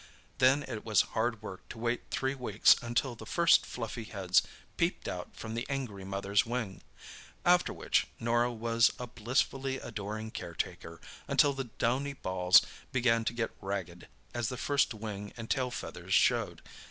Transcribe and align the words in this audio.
Then 0.39 0.65
it 0.67 0.83
was 0.83 1.01
hard 1.13 1.43
work 1.43 1.69
to 1.69 1.77
wait 1.77 2.09
three 2.09 2.33
weeks 2.33 2.75
until 2.81 3.13
the 3.13 3.27
first 3.27 3.67
fluffy 3.67 4.05
heads 4.05 4.41
peeped 4.75 5.07
out 5.07 5.35
from 5.35 5.53
the 5.53 5.67
angry 5.69 6.03
mother's 6.03 6.43
wing, 6.43 6.81
after 7.45 7.71
which 7.71 8.07
Norah 8.19 8.51
was 8.51 8.89
a 8.97 9.05
blissfully 9.05 9.77
adoring 9.77 10.31
caretaker 10.31 10.99
until 11.27 11.53
the 11.53 11.65
downy 11.65 12.13
balls 12.13 12.63
began 12.91 13.23
to 13.25 13.33
get 13.33 13.51
ragged, 13.61 14.07
as 14.33 14.49
the 14.49 14.57
first 14.57 14.91
wing 14.95 15.33
and 15.37 15.51
tail 15.51 15.69
feathers 15.69 16.15
showed. 16.15 16.63